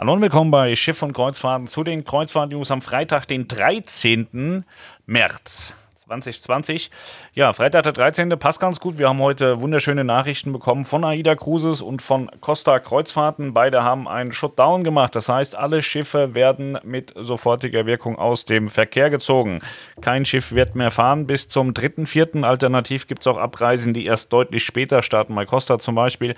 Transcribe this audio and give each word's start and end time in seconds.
Hallo 0.00 0.12
und 0.12 0.20
willkommen 0.20 0.52
bei 0.52 0.76
Schiff 0.76 1.02
und 1.02 1.12
Kreuzfahrten 1.12 1.66
zu 1.66 1.82
den 1.82 2.04
Kreuzfahrt-News 2.04 2.70
am 2.70 2.80
Freitag, 2.80 3.26
den 3.26 3.48
13. 3.48 4.64
März. 5.06 5.74
2020. 6.08 6.90
Ja, 7.34 7.52
Freitag 7.52 7.82
der 7.82 7.92
13. 7.92 8.30
passt 8.38 8.60
ganz 8.60 8.80
gut. 8.80 8.98
Wir 8.98 9.08
haben 9.08 9.20
heute 9.20 9.60
wunderschöne 9.60 10.04
Nachrichten 10.04 10.52
bekommen 10.52 10.84
von 10.84 11.04
AIDA 11.04 11.34
Cruises 11.34 11.82
und 11.82 12.00
von 12.00 12.30
Costa 12.40 12.78
Kreuzfahrten. 12.80 13.52
Beide 13.52 13.82
haben 13.82 14.08
einen 14.08 14.32
Shutdown 14.32 14.84
gemacht. 14.84 15.14
Das 15.14 15.28
heißt, 15.28 15.54
alle 15.54 15.82
Schiffe 15.82 16.34
werden 16.34 16.78
mit 16.82 17.12
sofortiger 17.14 17.84
Wirkung 17.84 18.18
aus 18.18 18.46
dem 18.46 18.70
Verkehr 18.70 19.10
gezogen. 19.10 19.58
Kein 20.00 20.24
Schiff 20.24 20.52
wird 20.52 20.74
mehr 20.74 20.90
fahren 20.90 21.26
bis 21.26 21.48
zum 21.48 21.72
3.4. 21.72 22.42
Alternativ 22.42 23.06
gibt 23.06 23.20
es 23.20 23.26
auch 23.26 23.36
Abreisen, 23.36 23.92
die 23.92 24.06
erst 24.06 24.32
deutlich 24.32 24.64
später 24.64 25.02
starten. 25.02 25.34
Bei 25.34 25.44
Costa 25.44 25.78
zum 25.78 25.94
Beispiel. 25.94 26.34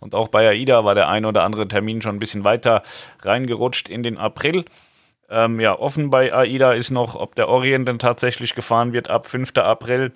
Und 0.00 0.14
auch 0.14 0.28
bei 0.28 0.46
AIDA 0.48 0.84
war 0.84 0.94
der 0.94 1.08
ein 1.08 1.24
oder 1.24 1.44
andere 1.44 1.66
Termin 1.66 2.02
schon 2.02 2.16
ein 2.16 2.18
bisschen 2.18 2.44
weiter 2.44 2.82
reingerutscht 3.22 3.88
in 3.88 4.02
den 4.02 4.18
April. 4.18 4.66
Ähm, 5.34 5.58
ja, 5.58 5.76
offen 5.76 6.10
bei 6.10 6.32
AIDA 6.32 6.72
ist 6.74 6.90
noch, 6.90 7.16
ob 7.16 7.34
der 7.34 7.48
Orient 7.48 7.88
denn 7.88 7.98
tatsächlich 7.98 8.54
gefahren 8.54 8.92
wird 8.92 9.10
ab 9.10 9.26
5. 9.26 9.56
April. 9.56 10.12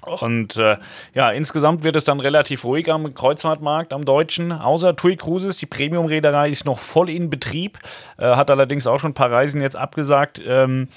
Und 0.00 0.56
äh, 0.56 0.76
ja, 1.14 1.30
insgesamt 1.30 1.82
wird 1.82 1.96
es 1.96 2.04
dann 2.04 2.20
relativ 2.20 2.64
ruhig 2.64 2.90
am 2.90 3.12
Kreuzfahrtmarkt, 3.14 3.92
am 3.92 4.04
Deutschen. 4.04 4.52
Außer 4.52 4.96
TUI 4.96 5.16
Cruises, 5.16 5.58
die 5.58 5.66
Premium-Reederei 5.66 6.48
ist 6.48 6.64
noch 6.64 6.78
voll 6.78 7.10
in 7.10 7.30
Betrieb, 7.30 7.78
äh, 8.18 8.24
hat 8.36 8.50
allerdings 8.50 8.86
auch 8.86 8.98
schon 8.98 9.10
ein 9.10 9.14
paar 9.14 9.30
Reisen 9.30 9.60
jetzt 9.60 9.76
abgesagt. 9.76 10.40
Ähm, 10.44 10.88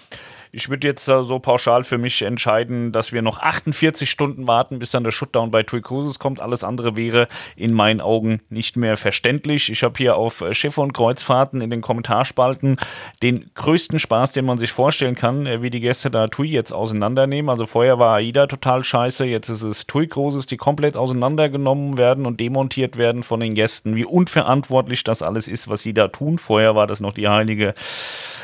ich 0.51 0.69
würde 0.69 0.87
jetzt 0.87 1.05
so 1.05 1.39
pauschal 1.39 1.83
für 1.83 1.97
mich 1.97 2.21
entscheiden, 2.21 2.91
dass 2.91 3.13
wir 3.13 3.21
noch 3.21 3.39
48 3.39 4.09
Stunden 4.09 4.47
warten, 4.47 4.79
bis 4.79 4.91
dann 4.91 5.03
der 5.03 5.11
Shutdown 5.11 5.51
bei 5.51 5.63
TUI 5.63 5.81
Cruises 5.81 6.20
kommt. 6.20 6.39
Alles 6.39 6.63
andere 6.63 6.95
wäre 6.95 7.27
in 7.55 7.73
meinen 7.73 8.01
Augen 8.01 8.41
nicht 8.49 8.77
mehr 8.77 8.97
verständlich. 8.97 9.71
Ich 9.71 9.83
habe 9.83 9.95
hier 9.97 10.15
auf 10.15 10.41
äh, 10.41 10.53
Schiffe 10.53 10.81
und 10.81 10.93
Kreuzfahrten 10.93 11.61
in 11.61 11.70
den 11.70 11.81
Kommentarspalten 11.81 12.77
den 13.21 13.49
größten 13.53 13.99
Spaß, 13.99 14.31
den 14.31 14.45
man 14.45 14.57
sich 14.57 14.71
vorstellen 14.71 15.15
kann, 15.15 15.45
äh, 15.45 15.62
wie 15.62 15.70
die 15.70 15.81
Gäste 15.81 16.09
da 16.12 16.27
TUI 16.27 16.49
jetzt 16.49 16.71
auseinandernehmen. 16.71 17.49
Also 17.49 17.65
vorher 17.65 17.99
war 17.99 18.15
AIDA 18.15 18.48
total 18.48 18.84
scheiße, 18.84 19.26
jetzt 19.26 19.49
ist 19.49 19.63
es 19.63 19.87
TUI 19.87 20.07
Cruises, 20.07 20.45
die 20.45 20.57
komplett 20.57 20.98
auseinandergenommen 20.98 21.98
werden 21.98 22.26
und 22.26 22.39
demontiert 22.39 22.98
werden 22.98 23.23
von 23.23 23.39
den 23.39 23.54
Gästen. 23.54 23.95
Wie 23.95 24.05
unverantwortlich 24.05 25.04
das 25.04 25.21
alles 25.21 25.48
ist, 25.48 25.67
was 25.67 25.82
sie 25.82 25.93
da 25.93 26.07
tun. 26.07 26.37
Vorher 26.37 26.76
war 26.76 26.87
das 26.87 26.99
noch 26.99 27.13
die 27.13 27.27
heilige 27.27 27.73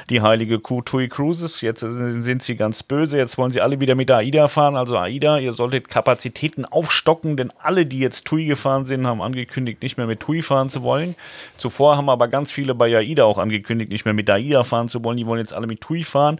die 0.09 0.21
heilige 0.21 0.59
Kuh 0.59 0.81
TUI 0.81 1.07
Cruises. 1.07 1.61
Jetzt 1.61 1.81
sind 1.81 2.43
sie 2.43 2.55
ganz 2.55 2.83
böse. 2.83 3.17
Jetzt 3.17 3.37
wollen 3.37 3.51
sie 3.51 3.61
alle 3.61 3.79
wieder 3.79 3.95
mit 3.95 4.11
AIDA 4.11 4.47
fahren. 4.47 4.75
Also 4.75 4.97
AIDA, 4.97 5.39
ihr 5.39 5.53
solltet 5.53 5.87
Kapazitäten 5.87 6.65
aufstocken, 6.65 7.37
denn 7.37 7.51
alle, 7.61 7.85
die 7.85 7.99
jetzt 7.99 8.25
TUI 8.25 8.45
gefahren 8.45 8.85
sind, 8.85 9.07
haben 9.07 9.21
angekündigt, 9.21 9.81
nicht 9.81 9.97
mehr 9.97 10.07
mit 10.07 10.19
TUI 10.19 10.41
fahren 10.41 10.69
zu 10.69 10.83
wollen. 10.83 11.15
Zuvor 11.57 11.97
haben 11.97 12.09
aber 12.09 12.27
ganz 12.27 12.51
viele 12.51 12.75
bei 12.75 12.95
AIDA 12.95 13.23
auch 13.23 13.37
angekündigt, 13.37 13.91
nicht 13.91 14.05
mehr 14.05 14.13
mit 14.13 14.29
AIDA 14.29 14.63
fahren 14.63 14.87
zu 14.87 15.03
wollen. 15.03 15.17
Die 15.17 15.25
wollen 15.25 15.39
jetzt 15.39 15.53
alle 15.53 15.67
mit 15.67 15.81
TUI 15.81 16.03
fahren. 16.03 16.39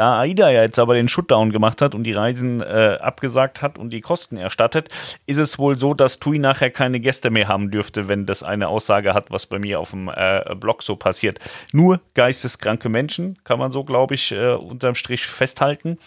Da 0.00 0.18
AIDA 0.18 0.48
ja 0.48 0.62
jetzt 0.62 0.78
aber 0.78 0.94
den 0.94 1.08
Shutdown 1.08 1.52
gemacht 1.52 1.82
hat 1.82 1.94
und 1.94 2.04
die 2.04 2.12
Reisen 2.12 2.62
äh, 2.62 2.96
abgesagt 3.02 3.60
hat 3.60 3.76
und 3.76 3.90
die 3.92 4.00
Kosten 4.00 4.38
erstattet, 4.38 4.88
ist 5.26 5.36
es 5.36 5.58
wohl 5.58 5.78
so, 5.78 5.92
dass 5.92 6.18
TUI 6.18 6.38
nachher 6.38 6.70
keine 6.70 7.00
Gäste 7.00 7.28
mehr 7.28 7.48
haben 7.48 7.70
dürfte, 7.70 8.08
wenn 8.08 8.24
das 8.24 8.42
eine 8.42 8.68
Aussage 8.68 9.12
hat, 9.12 9.30
was 9.30 9.44
bei 9.44 9.58
mir 9.58 9.78
auf 9.78 9.90
dem 9.90 10.08
äh, 10.08 10.54
Blog 10.54 10.82
so 10.82 10.96
passiert. 10.96 11.38
Nur 11.74 12.00
geisteskranke 12.14 12.88
Menschen, 12.88 13.36
kann 13.44 13.58
man 13.58 13.72
so, 13.72 13.84
glaube 13.84 14.14
ich, 14.14 14.32
äh, 14.32 14.54
unterm 14.54 14.94
Strich 14.94 15.26
festhalten. 15.26 15.98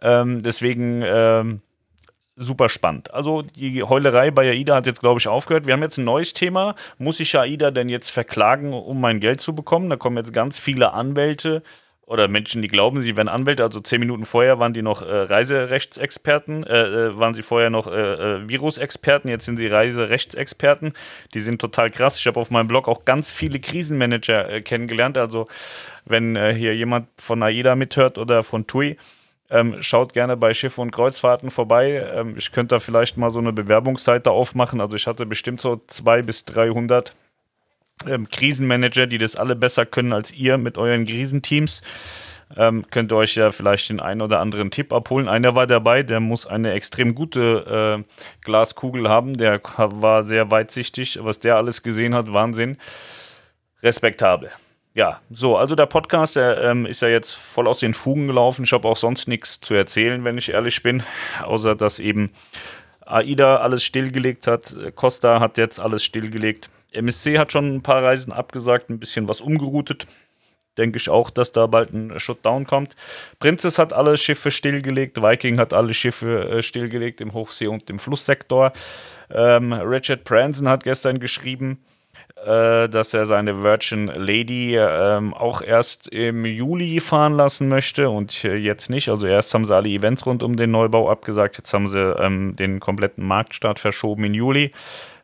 Ähm, 0.00 0.40
deswegen 0.42 1.02
ähm, 1.04 1.60
super 2.36 2.70
spannend. 2.70 3.12
Also 3.12 3.42
die 3.42 3.82
Heulerei 3.82 4.30
bei 4.30 4.48
AIDA 4.48 4.76
hat 4.76 4.86
jetzt, 4.86 5.00
glaube 5.00 5.20
ich, 5.20 5.28
aufgehört. 5.28 5.66
Wir 5.66 5.74
haben 5.74 5.82
jetzt 5.82 5.98
ein 5.98 6.06
neues 6.06 6.32
Thema. 6.32 6.74
Muss 6.96 7.20
ich 7.20 7.38
AIDA 7.38 7.70
denn 7.70 7.90
jetzt 7.90 8.08
verklagen, 8.08 8.72
um 8.72 8.98
mein 8.98 9.20
Geld 9.20 9.42
zu 9.42 9.54
bekommen? 9.54 9.90
Da 9.90 9.96
kommen 9.96 10.16
jetzt 10.16 10.32
ganz 10.32 10.58
viele 10.58 10.94
Anwälte 10.94 11.62
oder 12.06 12.28
Menschen, 12.28 12.62
die 12.62 12.68
glauben, 12.68 13.00
sie 13.00 13.16
wären 13.16 13.28
Anwälte. 13.28 13.64
Also 13.64 13.80
zehn 13.80 13.98
Minuten 13.98 14.24
vorher 14.24 14.60
waren 14.60 14.72
die 14.72 14.82
noch 14.82 15.02
äh, 15.02 15.12
Reiserechtsexperten, 15.12 16.64
äh, 16.64 17.08
äh, 17.08 17.18
waren 17.18 17.34
sie 17.34 17.42
vorher 17.42 17.68
noch 17.68 17.88
äh, 17.88 17.90
äh, 17.90 18.48
Virusexperten, 18.48 19.28
jetzt 19.28 19.44
sind 19.44 19.56
sie 19.56 19.66
Reiserechtsexperten. 19.66 20.92
Die 21.34 21.40
sind 21.40 21.60
total 21.60 21.90
krass. 21.90 22.18
Ich 22.18 22.26
habe 22.28 22.38
auf 22.38 22.50
meinem 22.50 22.68
Blog 22.68 22.86
auch 22.86 23.04
ganz 23.04 23.32
viele 23.32 23.58
Krisenmanager 23.58 24.48
äh, 24.48 24.60
kennengelernt. 24.62 25.18
Also 25.18 25.48
wenn 26.04 26.36
hier 26.54 26.76
jemand 26.76 27.08
von 27.16 27.42
AIDA 27.42 27.74
mithört 27.74 28.16
oder 28.16 28.44
von 28.44 28.68
TUI, 28.68 28.96
ähm, 29.50 29.76
schaut 29.80 30.12
gerne 30.12 30.36
bei 30.36 30.54
Schiffe 30.54 30.80
und 30.80 30.92
Kreuzfahrten 30.92 31.50
vorbei. 31.50 32.08
Ähm, 32.14 32.34
ich 32.36 32.52
könnte 32.52 32.76
da 32.76 32.78
vielleicht 32.78 33.16
mal 33.16 33.30
so 33.30 33.40
eine 33.40 33.52
Bewerbungsseite 33.52 34.30
aufmachen. 34.30 34.80
Also 34.80 34.96
ich 34.96 35.08
hatte 35.08 35.26
bestimmt 35.26 35.60
so 35.60 35.82
zwei 35.86 36.22
bis 36.22 36.44
300 36.44 37.14
ähm, 38.06 38.28
Krisenmanager, 38.28 39.06
die 39.06 39.18
das 39.18 39.36
alle 39.36 39.56
besser 39.56 39.86
können 39.86 40.12
als 40.12 40.32
ihr 40.32 40.58
mit 40.58 40.78
euren 40.78 41.06
Krisenteams. 41.06 41.82
Ähm, 42.56 42.84
könnt 42.90 43.12
ihr 43.12 43.16
euch 43.16 43.34
ja 43.34 43.50
vielleicht 43.50 43.88
den 43.88 44.00
einen 44.00 44.22
oder 44.22 44.40
anderen 44.40 44.70
Tipp 44.70 44.92
abholen. 44.92 45.28
Einer 45.28 45.56
war 45.56 45.66
dabei, 45.66 46.02
der 46.02 46.20
muss 46.20 46.46
eine 46.46 46.72
extrem 46.72 47.14
gute 47.14 48.04
äh, 48.06 48.44
Glaskugel 48.44 49.08
haben. 49.08 49.36
Der 49.36 49.60
war 49.76 50.22
sehr 50.22 50.50
weitsichtig. 50.50 51.18
Was 51.22 51.40
der 51.40 51.56
alles 51.56 51.82
gesehen 51.82 52.14
hat, 52.14 52.32
Wahnsinn. 52.32 52.78
Respektabel. 53.82 54.50
Ja, 54.94 55.20
so, 55.28 55.58
also 55.58 55.74
der 55.74 55.86
Podcast, 55.86 56.36
der 56.36 56.62
ähm, 56.62 56.86
ist 56.86 57.02
ja 57.02 57.08
jetzt 57.08 57.32
voll 57.32 57.68
aus 57.68 57.80
den 57.80 57.92
Fugen 57.92 58.28
gelaufen. 58.28 58.64
Ich 58.64 58.72
habe 58.72 58.88
auch 58.88 58.96
sonst 58.96 59.28
nichts 59.28 59.60
zu 59.60 59.74
erzählen, 59.74 60.24
wenn 60.24 60.38
ich 60.38 60.52
ehrlich 60.52 60.82
bin, 60.82 61.02
außer 61.42 61.74
dass 61.74 61.98
eben 61.98 62.30
AIDA 63.06 63.58
alles 63.58 63.84
stillgelegt 63.84 64.46
hat. 64.46 64.76
Costa 64.94 65.40
hat 65.40 65.58
jetzt 65.58 65.80
alles 65.80 66.04
stillgelegt. 66.04 66.70
MSC 66.92 67.38
hat 67.38 67.52
schon 67.52 67.76
ein 67.76 67.82
paar 67.82 68.02
Reisen 68.02 68.32
abgesagt, 68.32 68.90
ein 68.90 68.98
bisschen 68.98 69.28
was 69.28 69.40
umgeroutet. 69.40 70.06
Denke 70.78 70.98
ich 70.98 71.08
auch, 71.08 71.30
dass 71.30 71.52
da 71.52 71.66
bald 71.66 71.92
ein 71.94 72.20
Shutdown 72.20 72.66
kommt. 72.66 72.96
Princess 73.38 73.78
hat 73.78 73.92
alle 73.92 74.18
Schiffe 74.18 74.50
stillgelegt, 74.50 75.22
Viking 75.22 75.58
hat 75.58 75.72
alle 75.72 75.94
Schiffe 75.94 76.48
äh, 76.48 76.62
stillgelegt 76.62 77.20
im 77.20 77.32
Hochsee- 77.32 77.68
und 77.68 77.88
im 77.88 77.98
Flusssektor. 77.98 78.72
Ähm, 79.30 79.72
Richard 79.72 80.24
Branson 80.24 80.68
hat 80.68 80.84
gestern 80.84 81.18
geschrieben, 81.18 81.82
äh, 82.46 82.88
dass 82.88 83.12
er 83.12 83.26
seine 83.26 83.64
Virgin 83.64 84.06
Lady 84.06 84.76
ähm, 84.76 85.34
auch 85.34 85.62
erst 85.62 86.06
im 86.08 86.44
Juli 86.44 87.00
fahren 87.00 87.34
lassen 87.34 87.68
möchte 87.68 88.08
und 88.08 88.44
äh, 88.44 88.54
jetzt 88.54 88.88
nicht. 88.88 89.08
Also 89.08 89.26
erst 89.26 89.52
haben 89.52 89.64
sie 89.64 89.74
alle 89.74 89.88
Events 89.88 90.24
rund 90.26 90.44
um 90.44 90.54
den 90.54 90.70
Neubau 90.70 91.10
abgesagt, 91.10 91.58
jetzt 91.58 91.74
haben 91.74 91.88
sie 91.88 91.98
ähm, 91.98 92.54
den 92.54 92.78
kompletten 92.78 93.26
Marktstart 93.26 93.80
verschoben 93.80 94.22
in 94.22 94.34
Juli. 94.34 94.70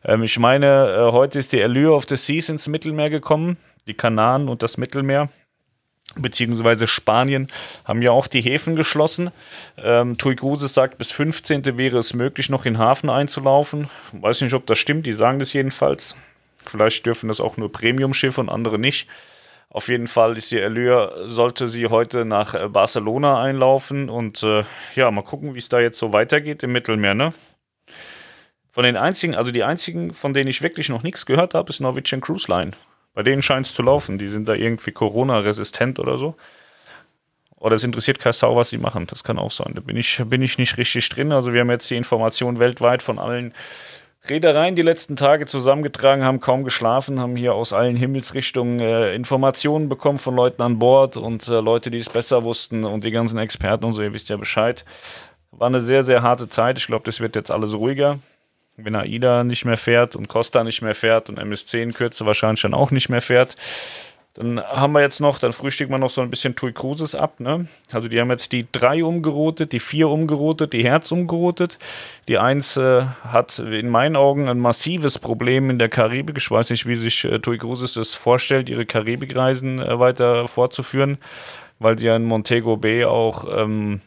Ähm, 0.03 0.23
ich 0.23 0.37
meine, 0.37 0.89
äh, 0.89 1.11
heute 1.13 1.39
ist 1.39 1.53
die 1.53 1.63
Allure 1.63 1.93
of 1.93 2.05
the 2.09 2.17
Seas 2.17 2.49
ins 2.49 2.67
Mittelmeer 2.67 3.09
gekommen, 3.09 3.55
die 3.87 3.93
Kanaren 3.93 4.49
und 4.49 4.61
das 4.61 4.77
Mittelmeer 4.77 5.29
beziehungsweise 6.15 6.87
Spanien 6.87 7.47
haben 7.85 8.01
ja 8.01 8.11
auch 8.11 8.27
die 8.27 8.41
Häfen 8.41 8.75
geschlossen. 8.75 9.31
Ähm, 9.77 10.17
Tui 10.17 10.35
Cruises 10.35 10.73
sagt, 10.73 10.97
bis 10.97 11.11
15. 11.13 11.77
wäre 11.77 11.97
es 11.97 12.13
möglich, 12.13 12.49
noch 12.49 12.65
in 12.65 12.77
Hafen 12.77 13.09
einzulaufen. 13.09 13.89
Weiß 14.11 14.41
nicht, 14.41 14.53
ob 14.53 14.65
das 14.67 14.77
stimmt, 14.77 15.05
die 15.05 15.13
sagen 15.13 15.39
das 15.39 15.53
jedenfalls. 15.53 16.15
Vielleicht 16.69 17.05
dürfen 17.05 17.27
das 17.27 17.39
auch 17.39 17.57
nur 17.57 17.71
Premium-Schiffe 17.71 18.41
und 18.41 18.49
andere 18.49 18.79
nicht. 18.79 19.07
Auf 19.69 19.87
jeden 19.87 20.07
Fall 20.07 20.37
ist 20.37 20.51
die 20.51 20.61
Allure, 20.61 21.25
sollte 21.27 21.67
sie 21.67 21.87
heute 21.87 22.25
nach 22.25 22.53
äh, 22.53 22.69
Barcelona 22.69 23.41
einlaufen 23.41 24.07
und 24.07 24.43
äh, 24.43 24.63
ja, 24.95 25.09
mal 25.09 25.23
gucken, 25.23 25.55
wie 25.55 25.59
es 25.59 25.69
da 25.69 25.79
jetzt 25.79 25.97
so 25.97 26.13
weitergeht 26.13 26.61
im 26.61 26.71
Mittelmeer, 26.71 27.15
ne? 27.15 27.33
Von 28.71 28.83
den 28.83 28.97
einzigen, 28.97 29.35
also 29.35 29.51
die 29.51 29.63
einzigen, 29.63 30.13
von 30.13 30.33
denen 30.33 30.47
ich 30.47 30.61
wirklich 30.61 30.89
noch 30.89 31.03
nichts 31.03 31.25
gehört 31.25 31.53
habe, 31.53 31.69
ist 31.69 31.79
Norwegian 31.79 32.21
Cruise 32.21 32.51
Line. 32.51 32.71
Bei 33.13 33.21
denen 33.21 33.41
scheint 33.41 33.67
es 33.67 33.73
zu 33.73 33.83
laufen. 33.83 34.17
Die 34.17 34.27
sind 34.27 34.47
da 34.49 34.53
irgendwie 34.53 34.91
Corona-resistent 34.91 35.99
oder 35.99 36.17
so. 36.17 36.35
Oder 37.57 37.75
es 37.75 37.83
interessiert 37.83 38.19
kein 38.19 38.33
Sau, 38.33 38.55
was 38.55 38.71
sie 38.71 38.77
machen. 38.77 39.07
Das 39.07 39.23
kann 39.23 39.39
auch 39.39 39.51
sein. 39.51 39.73
Da 39.75 39.81
bin 39.81 39.95
ich, 39.95 40.21
bin 40.25 40.41
ich 40.41 40.57
nicht 40.57 40.77
richtig 40.77 41.07
drin. 41.09 41.31
Also 41.31 41.53
wir 41.53 41.61
haben 41.61 41.69
jetzt 41.69 41.89
die 41.89 41.95
Informationen 41.95 42.59
weltweit 42.59 43.01
von 43.01 43.19
allen 43.19 43.53
Reedereien 44.29 44.75
die 44.75 44.81
letzten 44.81 45.15
Tage 45.15 45.45
zusammengetragen, 45.45 46.23
haben 46.23 46.39
kaum 46.39 46.63
geschlafen, 46.63 47.19
haben 47.19 47.35
hier 47.35 47.53
aus 47.53 47.73
allen 47.73 47.97
Himmelsrichtungen 47.97 48.79
äh, 48.79 49.13
Informationen 49.13 49.89
bekommen 49.89 50.17
von 50.17 50.35
Leuten 50.35 50.61
an 50.61 50.79
Bord 50.79 51.17
und 51.17 51.47
äh, 51.49 51.59
Leute, 51.59 51.91
die 51.91 51.97
es 51.97 52.09
besser 52.09 52.43
wussten 52.43 52.85
und 52.85 53.03
die 53.03 53.11
ganzen 53.11 53.37
Experten 53.37 53.83
und 53.83 53.93
so, 53.93 54.01
ihr 54.01 54.13
wisst 54.13 54.29
ja 54.29 54.37
Bescheid. 54.37 54.85
War 55.51 55.67
eine 55.67 55.81
sehr, 55.81 56.03
sehr 56.03 56.21
harte 56.21 56.47
Zeit. 56.47 56.77
Ich 56.77 56.87
glaube, 56.87 57.03
das 57.05 57.19
wird 57.19 57.35
jetzt 57.35 57.51
alles 57.51 57.73
ruhiger 57.73 58.19
wenn 58.77 58.95
AIDA 58.95 59.43
nicht 59.43 59.65
mehr 59.65 59.77
fährt 59.77 60.15
und 60.15 60.27
Costa 60.27 60.63
nicht 60.63 60.81
mehr 60.81 60.95
fährt 60.95 61.29
und 61.29 61.37
MSC 61.37 61.81
in 61.81 61.93
Kürze 61.93 62.25
wahrscheinlich 62.25 62.61
dann 62.61 62.73
auch 62.73 62.91
nicht 62.91 63.09
mehr 63.09 63.21
fährt. 63.21 63.55
Dann 64.35 64.59
haben 64.59 64.93
wir 64.93 65.01
jetzt 65.01 65.19
noch, 65.19 65.37
dann 65.37 65.53
frühstücken 65.53 65.91
wir 65.91 65.99
noch 65.99 66.09
so 66.09 66.21
ein 66.21 66.31
bisschen 66.31 66.55
TUI 66.55 66.73
Cruises 66.73 67.13
ab. 67.13 67.39
Ne? 67.39 67.67
Also 67.91 68.09
die 68.09 68.19
haben 68.19 68.31
jetzt 68.31 68.51
die 68.51 68.65
3 68.71 69.03
umgerotet, 69.03 69.71
die 69.73 69.79
4 69.79 70.09
umgerotet, 70.09 70.73
die 70.73 70.83
Herz 70.83 71.11
umgerotet. 71.11 71.77
Die 72.27 72.39
1 72.39 72.77
äh, 72.77 73.03
hat 73.27 73.59
in 73.59 73.89
meinen 73.89 74.15
Augen 74.15 74.49
ein 74.49 74.57
massives 74.57 75.19
Problem 75.19 75.69
in 75.69 75.77
der 75.77 75.89
Karibik. 75.89 76.37
Ich 76.39 76.49
weiß 76.49 76.71
nicht, 76.71 76.87
wie 76.87 76.95
sich 76.95 77.23
äh, 77.25 77.37
TUI 77.39 77.59
Cruises 77.59 77.93
das 77.93 78.15
vorstellt, 78.15 78.71
ihre 78.71 78.87
Karibikreisen 78.87 79.79
äh, 79.79 79.99
weiter 79.99 80.47
fortzuführen, 80.47 81.19
weil 81.77 81.99
sie 81.99 82.07
ja 82.07 82.15
in 82.15 82.23
Montego 82.23 82.75
Bay 82.75 83.05
auch 83.05 83.45
ähm, 83.55 84.01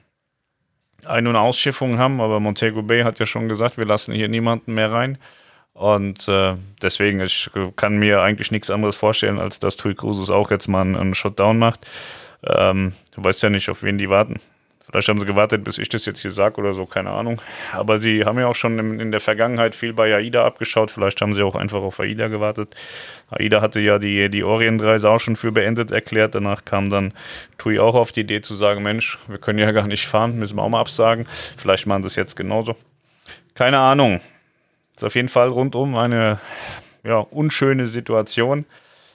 ein- 1.05 1.29
und 1.29 1.37
Ausschiffungen 1.37 1.99
haben, 1.99 2.21
aber 2.21 2.41
Montego 2.41 2.83
Bay 2.83 3.05
hat 3.05 3.21
ja 3.21 3.27
schon 3.27 3.49
gesagt, 3.49 3.79
wir 3.79 3.87
lassen 3.87 4.13
hier 4.13 4.29
niemanden 4.29 4.75
mehr 4.75 4.91
rein. 4.91 5.19
Und 5.77 6.27
äh, 6.27 6.55
deswegen, 6.81 7.21
ich 7.21 7.51
kann 7.77 7.99
mir 7.99 8.23
eigentlich 8.23 8.51
nichts 8.51 8.71
anderes 8.71 8.97
vorstellen, 8.97 9.39
als 9.39 9.61
dass 9.61 9.77
Tui 9.77 9.95
Cruises 9.95 10.31
auch 10.31 10.51
jetzt 10.51 10.69
mal 10.69 10.81
einen, 10.81 10.97
einen 10.97 11.15
Shutdown 11.15 11.59
macht. 11.59 11.87
Ähm, 12.43 12.95
du 13.15 13.23
weißt 13.23 13.43
ja 13.43 13.51
nicht, 13.51 13.69
auf 13.69 13.83
wen 13.83 13.99
die 13.99 14.09
warten. 14.09 14.37
Vielleicht 14.89 15.09
haben 15.09 15.21
sie 15.21 15.27
gewartet, 15.27 15.65
bis 15.65 15.77
ich 15.77 15.91
das 15.91 16.07
jetzt 16.07 16.23
hier 16.23 16.31
sage 16.31 16.59
oder 16.59 16.73
so, 16.73 16.87
keine 16.87 17.11
Ahnung. 17.11 17.43
Aber 17.73 17.99
sie 17.99 18.25
haben 18.25 18.39
ja 18.39 18.47
auch 18.47 18.55
schon 18.55 18.79
in, 18.79 19.01
in, 19.01 19.11
der 19.11 19.21
Vergangenheit 19.21 19.75
viel 19.75 19.93
bei 19.93 20.15
AIDA 20.15 20.47
abgeschaut. 20.47 20.91
Vielleicht 20.91 21.21
haben 21.21 21.35
sie 21.35 21.43
auch 21.43 21.57
einfach 21.57 21.83
auf 21.83 22.01
AIDA 22.01 22.29
gewartet. 22.29 22.75
AIDA 23.31 23.61
hatte 23.61 23.81
ja 23.81 23.99
die, 23.99 24.31
die 24.31 24.45
Orientreise 24.45 25.11
auch 25.11 25.19
schon 25.19 25.37
für 25.37 25.53
beendet 25.53 25.91
erklärt. 25.91 26.35
Danach 26.37 26.65
kam 26.65 26.89
dann 26.89 27.13
TUI 27.59 27.81
auch 27.81 27.97
auf 27.97 28.13
die 28.13 28.21
Idee 28.21 28.41
zu 28.41 28.55
sagen, 28.55 28.83
Mensch, 28.83 29.19
wir 29.29 29.39
können 29.39 29.59
ja 29.59 29.73
gar 29.73 29.89
nicht 29.89 30.07
fahren, 30.07 30.39
müssen 30.39 30.57
wir 30.57 30.63
auch 30.63 30.71
mal 30.71 30.81
absagen. 30.81 31.27
Vielleicht 31.59 31.87
machen 31.87 32.03
sie 32.03 32.07
es 32.07 32.17
jetzt 32.17 32.37
genauso. 32.37 32.77
Keine 33.55 33.79
Ahnung. 33.79 34.21
Ist 34.97 35.05
auf 35.05 35.15
jeden 35.15 35.29
Fall 35.29 35.49
rundum 35.49 35.95
eine 35.97 36.41
ja, 37.05 37.19
unschöne 37.19 37.87
Situation. 37.87 38.65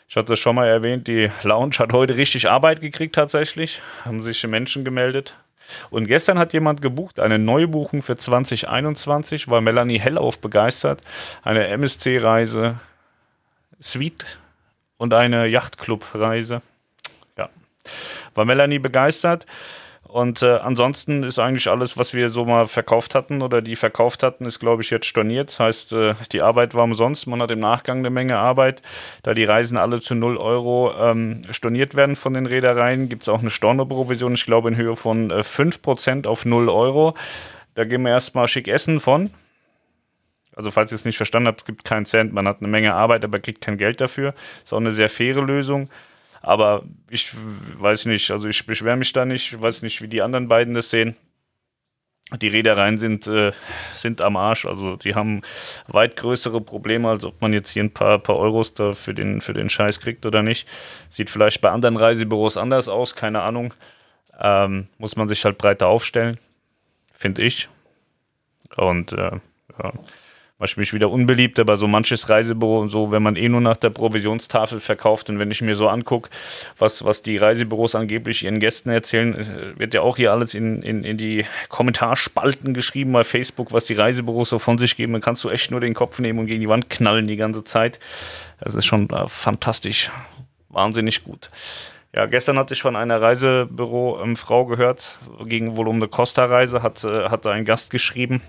Ich 0.08 0.16
hatte 0.16 0.34
es 0.34 0.40
schon 0.40 0.56
mal 0.56 0.68
erwähnt, 0.68 1.08
die 1.08 1.30
Lounge 1.44 1.80
hat 1.80 1.94
heute 1.94 2.16
richtig 2.16 2.50
Arbeit 2.50 2.82
gekriegt 2.82 3.16
tatsächlich. 3.16 3.82
Haben 4.06 4.22
sich 4.22 4.46
Menschen 4.46 4.86
gemeldet, 4.86 5.36
und 5.90 6.08
gestern 6.08 6.40
hat 6.40 6.54
jemand 6.54 6.82
gebucht, 6.82 7.20
eine 7.20 7.40
Neubuchung 7.40 8.02
für 8.02 8.18
2021, 8.18 9.48
war 9.48 9.62
Melanie 9.62 10.00
Hellauf 10.00 10.40
begeistert. 10.40 11.02
Eine 11.44 11.68
MSC-Reise, 11.68 12.80
Suite 13.80 14.26
und 14.98 15.14
eine 15.14 15.48
Yachtclub-Reise. 15.48 16.62
Ja, 17.38 17.50
war 18.36 18.46
Melanie 18.46 18.80
begeistert. 18.80 19.46
Und 20.12 20.42
äh, 20.42 20.58
ansonsten 20.58 21.24
ist 21.24 21.40
eigentlich 21.40 21.70
alles, 21.70 21.98
was 21.98 22.14
wir 22.14 22.28
so 22.28 22.44
mal 22.44 22.68
verkauft 22.68 23.16
hatten 23.16 23.42
oder 23.42 23.62
die 23.62 23.78
verkauft 23.78 24.24
hatten, 24.24 24.44
ist, 24.44 24.60
glaube 24.60 24.82
ich, 24.82 24.90
jetzt 24.90 25.06
storniert. 25.06 25.48
Das 25.48 25.60
heißt, 25.62 25.94
äh, 25.94 26.16
die 26.34 26.42
Arbeit 26.42 26.76
war 26.76 26.84
umsonst. 26.84 27.28
Man 27.28 27.42
hat 27.42 27.50
im 27.50 27.60
Nachgang 27.60 28.00
eine 28.00 28.10
Menge 28.10 28.38
Arbeit. 28.38 28.82
Da 29.24 29.34
die 29.34 29.46
Reisen 29.46 29.78
alle 29.78 30.02
zu 30.02 30.14
0 30.14 30.36
Euro 30.36 30.92
ähm, 31.00 31.44
storniert 31.52 31.96
werden 31.96 32.18
von 32.18 32.34
den 32.34 32.46
Reedereien, 32.46 33.08
gibt 33.08 33.22
es 33.22 33.30
auch 33.30 33.40
eine 33.40 33.50
Stornoprovision, 33.50 34.34
ich 34.34 34.44
glaube, 34.44 34.68
in 34.68 34.76
Höhe 34.76 34.98
von 34.98 35.32
äh, 35.32 35.44
5% 35.44 36.28
auf 36.28 36.44
0 36.44 36.68
Euro. 36.68 37.16
Da 37.76 37.86
gehen 37.86 38.02
wir 38.02 38.12
erstmal 38.12 38.50
schick 38.50 38.68
essen 38.68 39.00
von. 39.00 39.30
Also, 40.58 40.72
falls 40.72 40.92
ihr 40.92 40.96
es 40.96 41.06
nicht 41.06 41.16
verstanden 41.16 41.48
habt, 41.48 41.62
es 41.62 41.66
gibt 41.66 41.86
keinen 41.86 42.06
Cent. 42.06 42.34
Man 42.34 42.50
hat 42.50 42.58
eine 42.60 42.68
Menge 42.68 42.94
Arbeit, 42.96 43.24
aber 43.24 43.40
kriegt 43.40 43.62
kein 43.62 43.78
Geld 43.78 44.02
dafür. 44.02 44.34
Ist 44.62 44.74
auch 44.74 44.78
eine 44.78 44.92
sehr 44.92 45.08
faire 45.08 45.42
Lösung. 45.42 45.90
Aber 46.42 46.84
ich 47.10 47.32
weiß 47.34 48.06
nicht, 48.08 48.32
also 48.32 48.48
ich 48.48 48.66
beschwere 48.66 48.98
mich 48.98 49.14
da 49.14 49.26
nicht, 49.26 49.54
ich 49.54 49.62
weiß 49.62 49.84
nicht, 49.84 50.02
wie 50.02 50.08
die 50.08 50.22
anderen 50.22 50.48
beiden 50.48 50.74
das 50.74 50.90
sehen. 50.90 51.16
Die 52.40 52.48
Reedereien 52.48 52.98
sind, 52.98 53.28
äh, 53.28 53.52
sind 53.96 54.22
am 54.22 54.38
Arsch, 54.38 54.66
also 54.66 54.96
die 54.96 55.16
haben 55.16 55.42
weit 55.88 56.16
größere 56.16 56.62
Probleme, 56.62 57.10
als 57.10 57.26
ob 57.26 57.42
man 57.42 57.52
jetzt 57.52 57.72
hier 57.72 57.84
ein 57.84 57.94
paar, 57.94 58.20
paar 58.20 58.38
Euros 58.38 58.74
da 58.74 58.94
für 58.94 59.14
den, 59.14 59.42
für 59.42 59.54
den 59.54 59.68
Scheiß 59.68 60.00
kriegt 60.00 60.26
oder 60.26 60.42
nicht. 60.42 60.68
Sieht 61.10 61.30
vielleicht 61.30 61.60
bei 61.60 61.70
anderen 61.70 61.98
Reisebüros 61.98 62.56
anders 62.56 62.88
aus, 62.88 63.16
keine 63.16 63.42
Ahnung. 63.42 63.74
Ähm, 64.40 64.88
muss 64.98 65.18
man 65.18 65.28
sich 65.28 65.44
halt 65.44 65.58
breiter 65.58 65.88
aufstellen, 65.88 66.38
finde 67.14 67.44
ich. 67.44 67.68
Und 68.78 69.12
äh, 69.12 69.40
ja 69.84 69.94
mache 70.62 70.80
mich 70.80 70.94
wieder 70.94 71.10
unbeliebt, 71.10 71.58
aber 71.58 71.76
so 71.76 71.88
manches 71.88 72.30
Reisebüro 72.30 72.80
und 72.80 72.90
so, 72.90 73.12
wenn 73.12 73.24
man 73.24 73.36
eh 73.36 73.50
nur 73.50 73.62
nach 73.62 73.78
der 73.78 73.90
Provisionstafel 73.90 74.80
verkauft 74.80 75.30
und 75.32 75.40
wenn 75.40 75.50
ich 75.50 75.62
mir 75.62 75.76
so 75.76 75.90
angucke, 75.90 76.30
was, 76.78 77.04
was 77.04 77.24
die 77.24 77.38
Reisebüros 77.38 77.96
angeblich 77.96 78.44
ihren 78.44 78.60
Gästen 78.60 78.92
erzählen, 78.92 79.36
wird 79.78 79.96
ja 79.96 80.02
auch 80.02 80.18
hier 80.18 80.32
alles 80.32 80.54
in, 80.54 80.84
in, 80.84 81.04
in 81.04 81.18
die 81.18 81.46
Kommentarspalten 81.70 82.76
geschrieben 82.76 83.12
bei 83.12 83.24
Facebook, 83.24 83.74
was 83.74 83.86
die 83.86 83.96
Reisebüros 83.96 84.50
so 84.50 84.60
von 84.60 84.78
sich 84.78 84.96
geben. 84.96 85.14
Dann 85.14 85.22
kannst 85.22 85.44
du 85.44 85.50
echt 85.50 85.72
nur 85.72 85.80
den 85.80 85.96
Kopf 85.96 86.20
nehmen 86.20 86.38
und 86.38 86.46
gegen 86.46 86.62
die 86.62 86.70
Wand 86.70 86.92
knallen 86.92 87.26
die 87.26 87.38
ganze 87.38 87.64
Zeit. 87.64 88.00
Das 88.60 88.76
ist 88.76 88.86
schon 88.86 89.10
äh, 89.10 89.28
fantastisch. 89.28 90.12
Wahnsinnig 90.70 91.24
gut. 91.24 91.50
Ja, 92.16 92.28
gestern 92.28 92.60
hatte 92.60 92.76
ich 92.76 92.82
von 92.82 92.96
einer 92.96 93.20
Reisebüro-Frau 93.20 94.62
ähm, 94.62 94.68
gehört, 94.68 95.18
ging 95.46 95.76
wohl 95.76 95.88
um 95.88 95.96
eine 95.96 96.08
Costa-Reise, 96.08 96.84
hat, 96.84 97.04
äh, 97.04 97.30
hat 97.30 97.48
ein 97.48 97.66
Gast 97.66 97.90
geschrieben, 97.90 98.42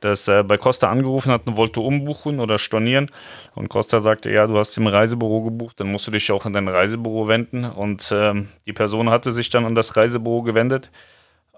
dass 0.00 0.28
er 0.28 0.44
bei 0.44 0.58
Costa 0.58 0.90
angerufen 0.90 1.32
hat 1.32 1.46
und 1.46 1.56
wollte 1.56 1.80
umbuchen 1.80 2.40
oder 2.40 2.58
stornieren. 2.58 3.10
Und 3.54 3.68
Costa 3.68 4.00
sagte, 4.00 4.30
ja, 4.30 4.46
du 4.46 4.56
hast 4.58 4.76
im 4.76 4.86
Reisebüro 4.86 5.42
gebucht, 5.42 5.80
dann 5.80 5.90
musst 5.90 6.06
du 6.06 6.10
dich 6.10 6.30
auch 6.32 6.44
an 6.46 6.52
dein 6.52 6.68
Reisebüro 6.68 7.28
wenden. 7.28 7.64
Und 7.64 8.12
ähm, 8.12 8.48
die 8.66 8.72
Person 8.72 9.10
hatte 9.10 9.32
sich 9.32 9.50
dann 9.50 9.64
an 9.64 9.74
das 9.74 9.96
Reisebüro 9.96 10.42
gewendet. 10.42 10.90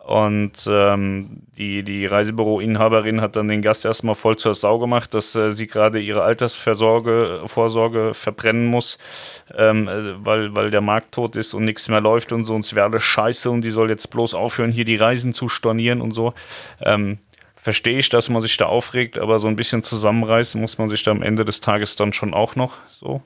Und 0.09 0.67
ähm, 0.67 1.43
die, 1.59 1.83
die 1.83 2.07
Reisebüroinhaberin 2.07 3.21
hat 3.21 3.37
dann 3.37 3.47
den 3.47 3.61
Gast 3.61 3.85
erstmal 3.85 4.15
voll 4.15 4.39
zur 4.39 4.55
Sau 4.55 4.79
gemacht, 4.79 5.13
dass 5.13 5.35
äh, 5.35 5.53
sie 5.53 5.67
gerade 5.67 6.01
ihre 6.01 6.23
Altersvorsorge 6.23 7.43
Vorsorge 7.45 8.15
verbrennen 8.15 8.65
muss, 8.65 8.97
ähm, 9.55 9.87
äh, 9.87 10.25
weil, 10.25 10.55
weil 10.57 10.71
der 10.71 10.81
Markt 10.81 11.13
tot 11.13 11.37
ist 11.37 11.53
und 11.53 11.65
nichts 11.65 11.91
mehr 11.91 12.01
läuft 12.01 12.33
und 12.33 12.45
so. 12.45 12.55
Und 12.55 12.65
es 12.65 12.75
wäre 12.75 12.87
alles 12.87 13.03
scheiße 13.03 13.51
und 13.51 13.61
die 13.61 13.71
soll 13.71 13.91
jetzt 13.91 14.09
bloß 14.11 14.33
aufhören, 14.33 14.71
hier 14.71 14.87
die 14.87 14.97
Reisen 14.97 15.35
zu 15.35 15.51
stornieren 15.51 16.01
und 16.01 16.13
so. 16.13 16.33
Ähm, 16.81 17.19
verstehe 17.61 17.99
ich, 17.99 18.09
dass 18.09 18.29
man 18.29 18.43
sich 18.43 18.57
da 18.57 18.67
aufregt, 18.67 19.19
aber 19.19 19.39
so 19.39 19.49
ein 19.49 19.57
bisschen 19.57 19.83
zusammenreißen 19.83 20.61
muss 20.61 20.79
man 20.79 20.89
sich 20.89 21.03
da 21.03 21.11
am 21.11 21.23
Ende 21.23 21.45
des 21.45 21.61
Tages 21.61 21.97
dann 21.97 22.13
schon 22.13 22.35
auch 22.35 22.57
noch 22.57 22.77
so. 22.89 23.23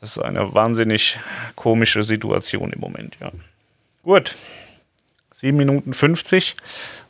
Das 0.00 0.16
ist 0.16 0.22
eine 0.22 0.54
wahnsinnig 0.54 1.18
komische 1.56 2.02
Situation 2.02 2.72
im 2.72 2.80
Moment, 2.80 3.16
ja. 3.20 3.32
Gut. 4.02 4.36
7 5.34 5.56
Minuten 5.56 5.94
50 5.94 6.56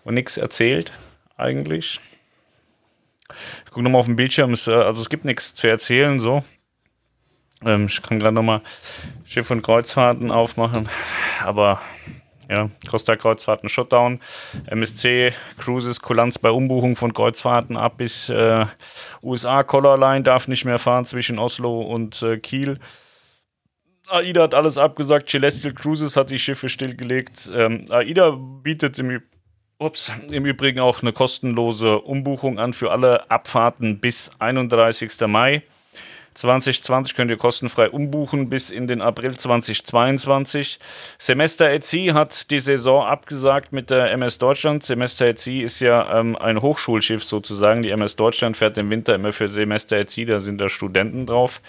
und 0.04 0.14
nichts 0.14 0.36
erzählt, 0.36 0.92
eigentlich. 1.36 2.00
Ich 3.64 3.70
gucke 3.70 3.82
nochmal 3.82 4.00
auf 4.00 4.06
den 4.06 4.16
Bildschirm, 4.16 4.52
äh, 4.52 4.72
also 4.72 5.00
es 5.00 5.08
gibt 5.08 5.24
nichts 5.24 5.54
zu 5.54 5.66
erzählen, 5.66 6.18
so. 6.18 6.44
Ähm, 7.64 7.86
ich 7.86 8.02
kann 8.02 8.18
gerade 8.18 8.34
nochmal 8.34 8.60
Schiff 9.24 9.50
und 9.50 9.62
Kreuzfahrten 9.62 10.30
aufmachen, 10.30 10.88
aber 11.42 11.80
ja, 12.48 12.70
Costa-Kreuzfahrten 12.88 13.68
Shutdown, 13.68 14.20
MSC 14.66 15.32
Cruises 15.58 16.00
Kulanz 16.00 16.38
bei 16.38 16.50
Umbuchung 16.50 16.96
von 16.96 17.12
Kreuzfahrten 17.12 17.76
ab 17.76 17.98
bis 17.98 18.28
äh, 18.28 18.64
USA 19.22 19.62
Color 19.62 19.98
Line 19.98 20.22
darf 20.22 20.48
nicht 20.48 20.64
mehr 20.64 20.78
fahren 20.78 21.04
zwischen 21.04 21.38
Oslo 21.38 21.82
und 21.82 22.22
äh, 22.22 22.38
Kiel. 22.38 22.78
AIDA 24.08 24.44
hat 24.44 24.54
alles 24.54 24.78
abgesagt, 24.78 25.28
Celestial 25.28 25.74
Cruises 25.74 26.16
hat 26.16 26.30
die 26.30 26.38
Schiffe 26.38 26.68
stillgelegt. 26.68 27.50
Ähm, 27.54 27.84
AIDA 27.90 28.30
bietet 28.30 28.98
im, 28.98 29.20
ups, 29.78 30.10
im 30.30 30.46
Übrigen 30.46 30.80
auch 30.80 31.02
eine 31.02 31.12
kostenlose 31.12 32.00
Umbuchung 32.00 32.58
an 32.58 32.72
für 32.72 32.90
alle 32.90 33.30
Abfahrten 33.30 34.00
bis 34.00 34.30
31. 34.38 35.26
Mai. 35.26 35.62
2020 36.38 37.16
könnt 37.16 37.32
ihr 37.32 37.36
kostenfrei 37.36 37.90
umbuchen 37.90 38.48
bis 38.48 38.70
in 38.70 38.86
den 38.86 39.02
April 39.02 39.36
2022. 39.36 40.78
Semester 41.18 41.68
ETSI 41.68 42.12
hat 42.14 42.52
die 42.52 42.60
Saison 42.60 43.04
abgesagt 43.04 43.72
mit 43.72 43.90
der 43.90 44.12
MS 44.12 44.38
Deutschland. 44.38 44.84
Semester 44.84 45.26
ETSI 45.26 45.62
ist 45.62 45.80
ja 45.80 46.20
ähm, 46.20 46.36
ein 46.36 46.62
Hochschulschiff 46.62 47.24
sozusagen. 47.24 47.82
Die 47.82 47.90
MS 47.90 48.14
Deutschland 48.14 48.56
fährt 48.56 48.78
im 48.78 48.88
Winter 48.88 49.16
immer 49.16 49.32
für 49.32 49.48
Semester 49.48 49.96
ETSI, 49.96 50.26
da 50.26 50.38
sind 50.38 50.60
da 50.60 50.68
Studenten 50.68 51.26
drauf. 51.26 51.60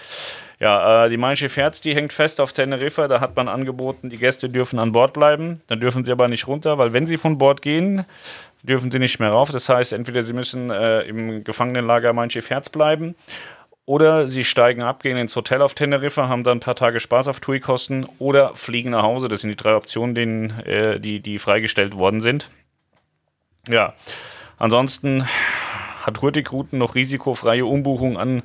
Ja, 0.60 1.06
äh, 1.06 1.10
die 1.10 1.18
Mein 1.18 1.36
Schiff 1.36 1.58
Herz, 1.58 1.82
die 1.82 1.96
hängt 1.96 2.14
fest 2.14 2.40
auf 2.40 2.54
Teneriffa. 2.54 3.08
Da 3.08 3.22
hat 3.22 3.36
man 3.36 3.48
angeboten, 3.48 4.12
die 4.12 4.18
Gäste 4.18 4.50
dürfen 4.50 4.78
an 4.78 4.92
Bord 4.92 5.14
bleiben. 5.14 5.62
Dann 5.66 5.80
dürfen 5.80 6.06
sie 6.06 6.12
aber 6.12 6.28
nicht 6.28 6.48
runter, 6.48 6.78
weil 6.78 6.94
wenn 6.94 7.08
sie 7.08 7.18
von 7.18 7.40
Bord 7.40 7.64
gehen, 7.64 8.06
dürfen 8.62 8.92
sie 8.92 9.00
nicht 9.00 9.20
mehr 9.20 9.30
rauf. 9.30 9.52
Das 9.52 9.68
heißt, 9.70 9.94
entweder 9.94 10.22
sie 10.22 10.34
müssen 10.34 10.70
äh, 10.70 11.02
im 11.04 11.44
Gefangenenlager 11.44 12.14
Mein 12.14 12.30
Schiff 12.30 12.52
Herz 12.52 12.70
bleiben 12.70 13.16
oder 13.90 14.30
sie 14.30 14.44
steigen 14.44 14.84
ab, 14.84 15.02
gehen 15.02 15.18
ins 15.18 15.36
Hotel 15.36 15.64
auf 15.64 15.74
Teneriffa, 15.74 16.30
haben 16.30 16.44
dann 16.44 16.58
ein 16.58 16.60
paar 16.60 16.76
Tage 16.76 17.00
Spaß 17.00 17.28
auf 17.28 17.40
TUI-Kosten 17.40 18.06
oder 18.20 18.54
fliegen 18.54 18.92
nach 18.92 19.02
Hause. 19.02 19.30
Das 19.30 19.42
sind 19.42 19.50
die 19.50 19.56
drei 19.56 19.76
Optionen, 19.76 20.14
denen, 20.14 20.60
äh, 20.60 21.00
die, 21.00 21.22
die 21.22 21.40
freigestellt 21.40 21.98
worden 21.98 22.22
sind. 22.22 22.52
Ja, 23.68 23.96
ansonsten 24.60 25.28
hat 26.04 26.22
Hurtigruten 26.22 26.78
noch 26.78 26.94
risikofreie 26.94 27.66
Umbuchungen 27.66 28.18
an, 28.18 28.44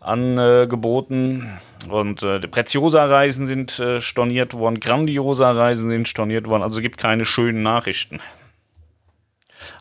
angeboten. 0.00 1.58
Und 1.88 2.22
äh, 2.22 2.40
Preziosa-Reisen 2.40 3.46
sind 3.46 3.78
äh, 3.78 4.02
storniert 4.02 4.52
worden, 4.52 4.78
Grandiosa-Reisen 4.78 5.88
sind 5.88 6.06
storniert 6.06 6.50
worden. 6.50 6.62
Also 6.62 6.82
gibt 6.82 6.98
keine 6.98 7.24
schönen 7.24 7.62
Nachrichten. 7.62 8.20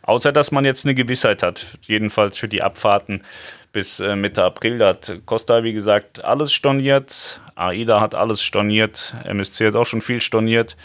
Außer 0.03 0.31
dass 0.31 0.51
man 0.51 0.65
jetzt 0.65 0.85
eine 0.85 0.95
Gewissheit 0.95 1.43
hat, 1.43 1.65
jedenfalls 1.81 2.37
für 2.37 2.47
die 2.47 2.61
Abfahrten 2.61 3.23
bis 3.71 3.99
äh, 3.99 4.15
Mitte 4.15 4.43
April. 4.43 4.77
Da 4.77 4.89
hat 4.89 5.19
Costa, 5.25 5.63
wie 5.63 5.73
gesagt, 5.73 6.23
alles 6.23 6.53
storniert. 6.53 7.41
AIDA 7.55 7.99
hat 7.99 8.15
alles 8.15 8.41
storniert. 8.41 9.13
MSC 9.25 9.67
hat 9.67 9.75
auch 9.75 9.85
schon 9.85 10.01
viel 10.01 10.21
storniert. 10.21 10.77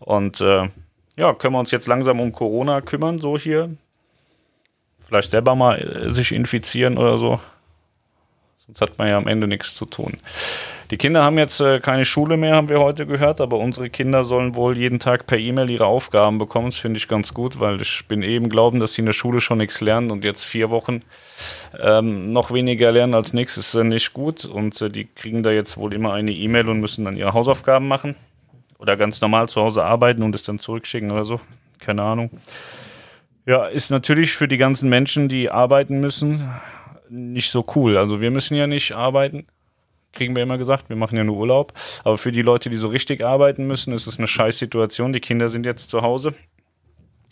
Und 0.00 0.40
äh, 0.40 0.68
ja, 1.16 1.34
können 1.34 1.54
wir 1.54 1.60
uns 1.60 1.70
jetzt 1.70 1.86
langsam 1.86 2.20
um 2.20 2.32
Corona 2.32 2.80
kümmern, 2.80 3.18
so 3.18 3.38
hier. 3.38 3.70
Vielleicht 5.06 5.30
selber 5.30 5.54
mal 5.54 5.78
äh, 5.78 6.10
sich 6.10 6.32
infizieren 6.32 6.98
oder 6.98 7.18
so. 7.18 7.38
Sonst 8.66 8.80
hat 8.80 8.98
man 8.98 9.08
ja 9.08 9.18
am 9.18 9.26
Ende 9.26 9.46
nichts 9.46 9.74
zu 9.74 9.84
tun. 9.84 10.16
Die 10.92 10.98
Kinder 10.98 11.24
haben 11.24 11.38
jetzt 11.38 11.58
äh, 11.58 11.80
keine 11.80 12.04
Schule 12.04 12.36
mehr, 12.36 12.54
haben 12.54 12.68
wir 12.68 12.78
heute 12.78 13.06
gehört, 13.06 13.40
aber 13.40 13.56
unsere 13.58 13.88
Kinder 13.88 14.24
sollen 14.24 14.54
wohl 14.54 14.76
jeden 14.76 14.98
Tag 14.98 15.26
per 15.26 15.38
E-Mail 15.38 15.70
ihre 15.70 15.86
Aufgaben 15.86 16.36
bekommen. 16.36 16.66
Das 16.66 16.76
finde 16.76 16.98
ich 16.98 17.08
ganz 17.08 17.32
gut, 17.32 17.58
weil 17.58 17.80
ich 17.80 18.04
bin 18.08 18.22
eben 18.22 18.50
glauben, 18.50 18.78
dass 18.78 18.92
sie 18.92 19.00
in 19.00 19.06
der 19.06 19.14
Schule 19.14 19.40
schon 19.40 19.56
nichts 19.56 19.80
lernen 19.80 20.10
und 20.10 20.22
jetzt 20.22 20.44
vier 20.44 20.68
Wochen 20.68 21.00
ähm, 21.80 22.34
noch 22.34 22.52
weniger 22.52 22.92
lernen 22.92 23.14
als 23.14 23.32
nächstes 23.32 23.68
ist 23.68 23.74
äh, 23.74 23.84
nicht 23.84 24.12
gut. 24.12 24.44
Und 24.44 24.82
äh, 24.82 24.90
die 24.90 25.06
kriegen 25.06 25.42
da 25.42 25.50
jetzt 25.50 25.78
wohl 25.78 25.94
immer 25.94 26.12
eine 26.12 26.30
E-Mail 26.30 26.68
und 26.68 26.80
müssen 26.80 27.06
dann 27.06 27.16
ihre 27.16 27.32
Hausaufgaben 27.32 27.88
machen 27.88 28.14
oder 28.78 28.98
ganz 28.98 29.18
normal 29.22 29.48
zu 29.48 29.62
Hause 29.62 29.84
arbeiten 29.84 30.22
und 30.22 30.34
es 30.34 30.42
dann 30.42 30.58
zurückschicken 30.58 31.10
oder 31.10 31.24
so. 31.24 31.40
Keine 31.78 32.02
Ahnung. 32.02 32.28
Ja, 33.46 33.64
ist 33.64 33.90
natürlich 33.90 34.32
für 34.32 34.46
die 34.46 34.58
ganzen 34.58 34.90
Menschen, 34.90 35.30
die 35.30 35.50
arbeiten 35.50 36.00
müssen, 36.00 36.50
nicht 37.08 37.50
so 37.50 37.64
cool. 37.76 37.96
Also 37.96 38.20
wir 38.20 38.30
müssen 38.30 38.58
ja 38.58 38.66
nicht 38.66 38.94
arbeiten, 38.94 39.46
kriegen 40.12 40.36
wir 40.36 40.42
immer 40.42 40.58
gesagt, 40.58 40.88
wir 40.88 40.96
machen 40.96 41.16
ja 41.16 41.24
nur 41.24 41.36
Urlaub. 41.36 41.72
Aber 42.04 42.18
für 42.18 42.32
die 42.32 42.42
Leute, 42.42 42.70
die 42.70 42.76
so 42.76 42.88
richtig 42.88 43.24
arbeiten 43.24 43.66
müssen, 43.66 43.92
ist 43.92 44.06
es 44.06 44.18
eine 44.18 44.26
scheiß 44.26 44.58
Situation. 44.58 45.12
Die 45.12 45.20
Kinder 45.20 45.48
sind 45.48 45.66
jetzt 45.66 45.90
zu 45.90 46.02
Hause. 46.02 46.34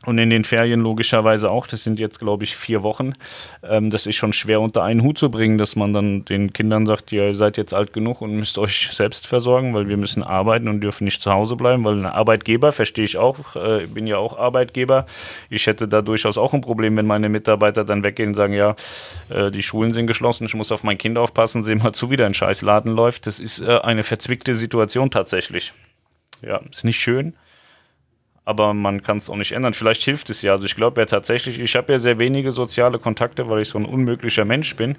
Und 0.07 0.17
in 0.17 0.31
den 0.31 0.45
Ferien 0.45 0.81
logischerweise 0.81 1.51
auch. 1.51 1.67
Das 1.67 1.85
sind 1.85 1.99
jetzt, 1.99 2.19
glaube 2.19 2.45
ich, 2.45 2.57
vier 2.57 2.83
Wochen. 2.83 3.13
Ähm, 3.63 3.91
das 3.91 4.07
ist 4.07 4.17
schon 4.17 4.33
schwer 4.33 4.63
unter 4.63 4.83
einen 4.83 5.03
Hut 5.03 5.19
zu 5.19 5.31
bringen, 5.31 5.59
dass 5.59 5.77
man 5.77 5.93
dann 5.93 6.25
den 6.25 6.55
Kindern 6.55 6.87
sagt, 6.87 7.13
ihr 7.13 7.35
seid 7.35 7.59
jetzt 7.59 7.75
alt 7.75 7.93
genug 7.93 8.23
und 8.23 8.35
müsst 8.35 8.57
euch 8.57 8.89
selbst 8.93 9.27
versorgen, 9.27 9.75
weil 9.75 9.89
wir 9.89 9.99
müssen 9.99 10.23
arbeiten 10.23 10.69
und 10.69 10.81
dürfen 10.81 11.05
nicht 11.05 11.21
zu 11.21 11.31
Hause 11.31 11.55
bleiben, 11.55 11.85
weil 11.85 11.99
ein 11.99 12.07
Arbeitgeber, 12.07 12.73
verstehe 12.73 13.05
ich 13.05 13.19
auch, 13.19 13.57
äh, 13.57 13.87
bin 13.89 14.07
ja 14.07 14.17
auch 14.17 14.39
Arbeitgeber. 14.39 15.05
Ich 15.51 15.67
hätte 15.67 15.87
da 15.87 16.01
durchaus 16.01 16.39
auch 16.39 16.55
ein 16.55 16.63
Problem, 16.63 16.97
wenn 16.97 17.07
meine 17.07 17.29
Mitarbeiter 17.29 17.85
dann 17.85 18.03
weggehen 18.03 18.31
und 18.31 18.37
sagen, 18.37 18.55
ja, 18.55 18.77
äh, 19.29 19.51
die 19.51 19.63
Schulen 19.63 19.93
sind 19.93 20.07
geschlossen, 20.07 20.47
ich 20.47 20.55
muss 20.55 20.73
auf 20.73 20.83
mein 20.83 20.97
Kind 20.97 21.19
aufpassen, 21.19 21.63
sehen 21.63 21.79
mal 21.79 21.93
zu, 21.93 22.11
wie 22.11 22.23
ein 22.23 22.33
Scheißladen 22.33 22.95
läuft. 22.95 23.27
Das 23.27 23.39
ist 23.39 23.61
äh, 23.61 23.79
eine 23.83 24.03
verzwickte 24.03 24.55
Situation 24.55 25.11
tatsächlich. 25.11 25.75
Ja, 26.41 26.61
ist 26.71 26.85
nicht 26.85 26.99
schön 26.99 27.35
aber 28.45 28.75
man 28.75 29.03
kann 29.03 29.19
es 29.19 29.29
auch 29.29 29.37
nicht 29.37 29.53
ändern. 29.53 29.75
Vielleicht 29.75 30.03
hilft 30.03 30.31
es 30.31 30.43
ja. 30.43 30.53
Also 30.53 30.65
ich 30.65 30.75
glaube 30.75 31.01
ja 31.01 31.07
tatsächlich, 31.07 31.59
ich 31.61 31.77
habe 31.77 31.93
ja 31.93 31.99
sehr 31.99 32.19
wenige 32.19 32.53
soziale 32.53 32.99
Kontakte, 32.99 33.49
weil 33.49 33.63
ich 33.63 33.69
so 33.69 33.79
ein 33.79 33.85
unmöglicher 33.85 34.45
Mensch 34.45 34.75
bin. 34.77 34.97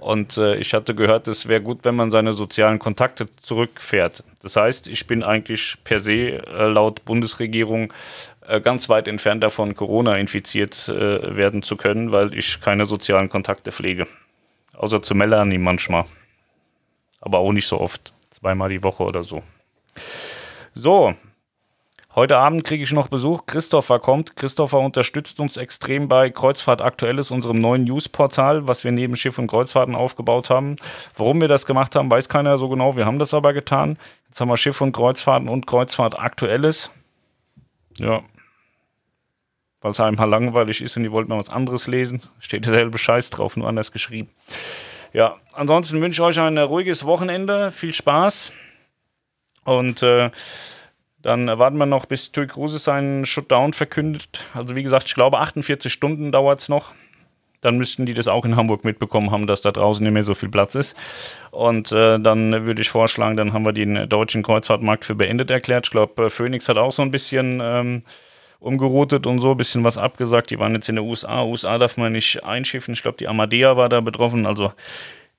Und 0.00 0.36
äh, 0.36 0.56
ich 0.56 0.74
hatte 0.74 0.94
gehört, 0.94 1.28
es 1.28 1.48
wäre 1.48 1.62
gut, 1.62 1.80
wenn 1.84 1.94
man 1.94 2.10
seine 2.10 2.32
sozialen 2.32 2.78
Kontakte 2.78 3.28
zurückfährt. 3.40 4.24
Das 4.42 4.56
heißt, 4.56 4.88
ich 4.88 5.06
bin 5.06 5.22
eigentlich 5.22 5.76
per 5.84 6.00
se 6.00 6.12
äh, 6.12 6.66
laut 6.66 7.04
Bundesregierung 7.04 7.92
äh, 8.46 8.60
ganz 8.60 8.88
weit 8.88 9.06
entfernt 9.06 9.42
davon, 9.42 9.74
Corona 9.74 10.16
infiziert 10.16 10.88
äh, 10.88 11.36
werden 11.36 11.62
zu 11.62 11.76
können, 11.76 12.10
weil 12.10 12.34
ich 12.34 12.60
keine 12.60 12.86
sozialen 12.86 13.28
Kontakte 13.28 13.70
pflege. 13.70 14.06
Außer 14.74 15.02
zu 15.02 15.14
Melanie 15.14 15.58
manchmal. 15.58 16.04
Aber 17.20 17.38
auch 17.38 17.52
nicht 17.52 17.68
so 17.68 17.80
oft. 17.80 18.12
Zweimal 18.30 18.68
die 18.68 18.82
Woche 18.82 19.04
oder 19.04 19.22
so. 19.22 19.42
So, 20.74 21.14
Heute 22.14 22.36
Abend 22.36 22.62
kriege 22.64 22.84
ich 22.84 22.92
noch 22.92 23.08
Besuch. 23.08 23.46
Christopher 23.46 23.98
kommt. 23.98 24.36
Christopher 24.36 24.80
unterstützt 24.80 25.40
uns 25.40 25.56
extrem 25.56 26.08
bei 26.08 26.28
Kreuzfahrt 26.28 26.82
Aktuelles, 26.82 27.30
unserem 27.30 27.58
neuen 27.58 27.84
Newsportal, 27.84 28.68
was 28.68 28.84
wir 28.84 28.92
neben 28.92 29.16
Schiff 29.16 29.38
und 29.38 29.46
Kreuzfahrten 29.46 29.94
aufgebaut 29.94 30.50
haben. 30.50 30.76
Warum 31.16 31.40
wir 31.40 31.48
das 31.48 31.64
gemacht 31.64 31.96
haben, 31.96 32.10
weiß 32.10 32.28
keiner 32.28 32.58
so 32.58 32.68
genau. 32.68 32.96
Wir 32.96 33.06
haben 33.06 33.18
das 33.18 33.32
aber 33.32 33.54
getan. 33.54 33.96
Jetzt 34.28 34.42
haben 34.42 34.48
wir 34.48 34.58
Schiff 34.58 34.82
und 34.82 34.92
Kreuzfahrten 34.92 35.48
und 35.48 35.66
Kreuzfahrt 35.66 36.18
Aktuelles. 36.18 36.90
Ja. 37.96 38.20
Weil 39.80 39.92
es 39.92 40.00
einem 40.00 40.16
mal 40.16 40.26
langweilig 40.26 40.82
ist 40.82 40.98
und 40.98 41.04
die 41.04 41.12
wollten 41.12 41.30
mal 41.30 41.38
was 41.38 41.48
anderes 41.48 41.86
lesen. 41.86 42.20
Steht 42.40 42.66
derselbe 42.66 42.98
Scheiß 42.98 43.30
drauf, 43.30 43.56
nur 43.56 43.68
anders 43.68 43.90
geschrieben. 43.90 44.28
Ja, 45.14 45.36
ansonsten 45.54 46.02
wünsche 46.02 46.20
ich 46.20 46.26
euch 46.26 46.38
ein 46.38 46.58
ruhiges 46.58 47.06
Wochenende. 47.06 47.70
Viel 47.70 47.94
Spaß. 47.94 48.52
Und 49.64 50.02
äh, 50.02 50.30
dann 51.22 51.46
warten 51.46 51.78
wir 51.78 51.86
noch, 51.86 52.06
bis 52.06 52.32
Tui 52.32 52.46
Kruse 52.46 52.78
seinen 52.78 53.24
Shutdown 53.24 53.72
verkündet. 53.72 54.44
Also 54.54 54.74
wie 54.76 54.82
gesagt, 54.82 55.06
ich 55.06 55.14
glaube 55.14 55.38
48 55.38 55.92
Stunden 55.92 56.32
dauert 56.32 56.60
es 56.60 56.68
noch. 56.68 56.92
Dann 57.60 57.76
müssten 57.76 58.06
die 58.06 58.14
das 58.14 58.26
auch 58.26 58.44
in 58.44 58.56
Hamburg 58.56 58.84
mitbekommen 58.84 59.30
haben, 59.30 59.46
dass 59.46 59.60
da 59.60 59.70
draußen 59.70 60.02
nicht 60.02 60.12
mehr 60.12 60.24
so 60.24 60.34
viel 60.34 60.48
Platz 60.48 60.74
ist. 60.74 60.96
Und 61.52 61.92
äh, 61.92 62.18
dann 62.18 62.66
würde 62.66 62.82
ich 62.82 62.90
vorschlagen, 62.90 63.36
dann 63.36 63.52
haben 63.52 63.64
wir 63.64 63.72
den 63.72 64.08
deutschen 64.08 64.42
Kreuzfahrtmarkt 64.42 65.04
für 65.04 65.14
beendet 65.14 65.48
erklärt. 65.48 65.86
Ich 65.86 65.92
glaube, 65.92 66.24
äh, 66.24 66.30
Phoenix 66.30 66.68
hat 66.68 66.76
auch 66.76 66.90
so 66.90 67.02
ein 67.02 67.12
bisschen 67.12 67.60
ähm, 67.62 68.02
umgeroutet 68.58 69.28
und 69.28 69.38
so, 69.38 69.52
ein 69.52 69.56
bisschen 69.56 69.84
was 69.84 69.96
abgesagt. 69.96 70.50
Die 70.50 70.58
waren 70.58 70.74
jetzt 70.74 70.88
in 70.88 70.96
den 70.96 71.04
USA. 71.04 71.44
USA 71.44 71.78
darf 71.78 71.96
man 71.96 72.10
nicht 72.10 72.42
einschiffen. 72.42 72.94
Ich 72.94 73.02
glaube, 73.02 73.18
die 73.18 73.28
Amadea 73.28 73.76
war 73.76 73.88
da 73.88 74.00
betroffen. 74.00 74.44
Also 74.44 74.72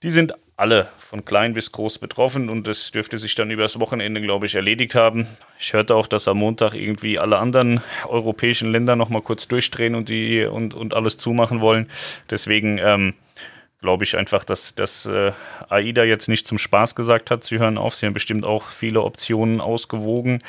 die 0.01 0.11
sind 0.11 0.33
alle 0.55 0.89
von 0.99 1.25
klein 1.25 1.53
bis 1.53 1.71
groß 1.71 1.97
betroffen 1.97 2.49
und 2.49 2.67
das 2.67 2.91
dürfte 2.91 3.17
sich 3.17 3.35
dann 3.35 3.49
übers 3.49 3.79
Wochenende, 3.79 4.21
glaube 4.21 4.45
ich, 4.45 4.55
erledigt 4.55 4.93
haben. 4.93 5.27
Ich 5.59 5.73
hörte 5.73 5.95
auch, 5.95 6.07
dass 6.07 6.27
am 6.27 6.37
Montag 6.37 6.73
irgendwie 6.75 7.17
alle 7.17 7.39
anderen 7.39 7.81
europäischen 8.07 8.71
Länder 8.71 8.95
nochmal 8.95 9.21
kurz 9.21 9.47
durchdrehen 9.47 9.95
und, 9.95 10.09
die, 10.09 10.45
und, 10.45 10.73
und 10.73 10.93
alles 10.93 11.17
zumachen 11.17 11.59
wollen. 11.61 11.89
Deswegen 12.29 12.77
ähm, 12.77 13.13
glaube 13.83 14.05
ich 14.05 14.17
einfach, 14.17 14.45
dass, 14.45 14.75
dass 14.75 15.05
äh, 15.05 15.33
AIDA 15.69 16.05
jetzt 16.05 16.29
nicht 16.29 16.47
zum 16.47 16.57
Spaß 16.57 16.95
gesagt 16.95 17.29
hat, 17.29 17.43
sie 17.43 17.59
hören 17.59 17.77
auf. 17.77 17.95
Sie 17.95 18.05
haben 18.05 18.13
bestimmt 18.13 18.45
auch 18.45 18.69
viele 18.69 19.01
Optionen 19.01 19.59
ausgewogen. 19.59 20.41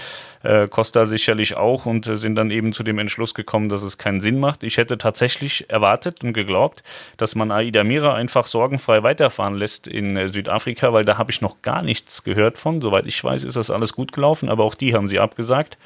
Äh, 0.45 0.69
Costa 0.69 1.05
sicherlich 1.05 1.57
auch 1.57 1.85
und 1.85 2.07
äh, 2.07 2.17
sind 2.17 2.37
dann 2.37 2.53
eben 2.53 2.73
zu 2.73 2.85
dem 2.85 2.99
Entschluss 2.99 3.35
gekommen, 3.35 3.69
dass 3.69 3.83
es 3.83 3.99
keinen 3.99 4.21
Sinn 4.21 4.39
macht. 4.39 4.63
Ich 4.63 4.77
hätte 4.77 4.99
tatsächlich 4.99 5.69
erwartet 5.69 6.23
und 6.23 6.33
geglaubt, 6.33 6.85
dass 7.17 7.35
man 7.35 7.51
AIDA 7.51 7.83
Mira 7.83 8.15
einfach 8.15 8.47
sorgenfrei 8.47 9.03
weiterfahren 9.03 9.57
lässt 9.57 9.89
in 9.89 10.17
äh, 10.17 10.29
Südafrika, 10.29 10.93
weil 10.93 11.05
da 11.05 11.19
habe 11.19 11.33
ich 11.33 11.41
noch 11.41 11.61
gar 11.61 11.83
nichts 11.83 12.23
gehört 12.23 12.57
von. 12.57 12.81
Soweit 12.81 13.07
ich 13.07 13.23
weiß, 13.23 13.43
ist 13.43 13.57
das 13.57 13.71
alles 13.71 13.95
gut 13.95 14.13
gelaufen, 14.13 14.49
aber 14.49 14.63
auch 14.63 14.77
die 14.77 14.95
haben 14.95 15.09
sie 15.09 15.19
abgesagt. 15.19 15.77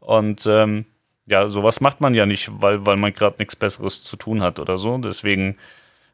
Und 0.00 0.46
ähm, 0.46 0.84
ja, 1.26 1.46
sowas 1.46 1.80
macht 1.80 2.00
man 2.00 2.14
ja 2.14 2.26
nicht, 2.26 2.50
weil, 2.60 2.84
weil 2.84 2.96
man 2.96 3.12
gerade 3.12 3.36
nichts 3.38 3.54
Besseres 3.54 4.02
zu 4.02 4.16
tun 4.16 4.42
hat 4.42 4.58
oder 4.58 4.78
so. 4.78 4.98
Deswegen 4.98 5.56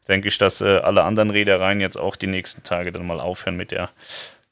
denke 0.07 0.27
ich, 0.27 0.37
dass 0.37 0.61
äh, 0.61 0.77
alle 0.77 1.03
anderen 1.03 1.29
Reedereien 1.29 1.81
jetzt 1.81 1.97
auch 1.97 2.15
die 2.15 2.27
nächsten 2.27 2.63
Tage 2.63 2.91
dann 2.91 3.07
mal 3.07 3.19
aufhören 3.19 3.57
mit 3.57 3.71
der 3.71 3.89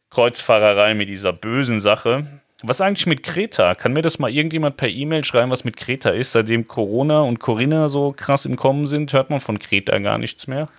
Kreuzfahrerei, 0.09 0.93
mit 0.93 1.09
dieser 1.09 1.33
bösen 1.33 1.79
Sache. 1.79 2.25
Was 2.61 2.79
eigentlich 2.79 3.07
mit 3.07 3.23
Kreta? 3.23 3.75
Kann 3.75 3.93
mir 3.93 4.01
das 4.01 4.19
mal 4.19 4.31
irgendjemand 4.31 4.77
per 4.77 4.87
E-Mail 4.87 5.25
schreiben, 5.25 5.51
was 5.51 5.65
mit 5.65 5.75
Kreta 5.75 6.11
ist? 6.11 6.31
Seitdem 6.31 6.67
Corona 6.67 7.21
und 7.21 7.39
Corinna 7.39 7.89
so 7.89 8.13
krass 8.15 8.45
im 8.45 8.55
Kommen 8.55 8.87
sind, 8.87 9.11
hört 9.11 9.29
man 9.29 9.41
von 9.41 9.59
Kreta 9.59 9.97
gar 9.99 10.17
nichts 10.17 10.47
mehr. 10.47 10.69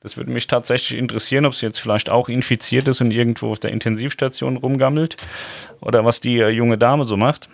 Das 0.00 0.16
würde 0.16 0.30
mich 0.30 0.46
tatsächlich 0.46 0.98
interessieren, 0.98 1.46
ob 1.46 1.54
sie 1.54 1.66
jetzt 1.66 1.80
vielleicht 1.80 2.10
auch 2.10 2.28
infiziert 2.28 2.86
ist 2.86 3.00
und 3.00 3.10
irgendwo 3.10 3.50
auf 3.50 3.58
der 3.58 3.72
Intensivstation 3.72 4.56
rumgammelt 4.56 5.16
oder 5.80 6.04
was 6.04 6.20
die 6.20 6.38
äh, 6.38 6.50
junge 6.50 6.78
Dame 6.78 7.04
so 7.04 7.16
macht. 7.16 7.48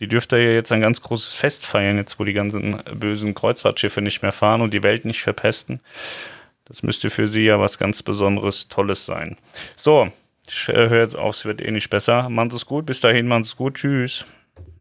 Die 0.00 0.08
dürfte 0.08 0.36
ja 0.36 0.50
jetzt 0.50 0.72
ein 0.72 0.80
ganz 0.80 1.00
großes 1.00 1.34
Fest 1.34 1.66
feiern, 1.66 1.96
jetzt 1.96 2.18
wo 2.18 2.24
die 2.24 2.34
ganzen 2.34 2.82
bösen 2.94 3.34
Kreuzfahrtschiffe 3.34 4.02
nicht 4.02 4.22
mehr 4.22 4.32
fahren 4.32 4.60
und 4.60 4.74
die 4.74 4.82
Welt 4.82 5.04
nicht 5.04 5.22
verpesten. 5.22 5.80
Das 6.66 6.82
müsste 6.82 7.10
für 7.10 7.28
sie 7.28 7.44
ja 7.44 7.60
was 7.60 7.78
ganz 7.78 8.02
Besonderes, 8.02 8.68
Tolles 8.68 9.06
sein. 9.06 9.36
So, 9.76 10.08
ich 10.48 10.68
äh, 10.68 10.88
höre 10.88 11.00
jetzt 11.00 11.16
auf, 11.16 11.36
es 11.36 11.44
wird 11.44 11.60
eh 11.60 11.70
nicht 11.70 11.90
besser. 11.90 12.28
Macht 12.28 12.52
es 12.52 12.66
gut, 12.66 12.86
bis 12.86 13.00
dahin, 13.00 13.28
macht 13.28 13.44
es 13.46 13.56
gut, 13.56 13.74
tschüss. 13.74 14.26